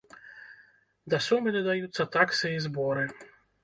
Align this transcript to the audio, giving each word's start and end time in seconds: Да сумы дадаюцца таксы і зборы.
Да 1.15 1.21
сумы 1.27 1.49
дадаюцца 1.59 2.09
таксы 2.19 2.45
і 2.59 2.69
зборы. 2.69 3.11